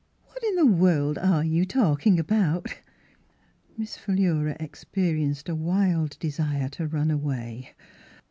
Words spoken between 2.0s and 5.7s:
about?" Miss Philura experienced a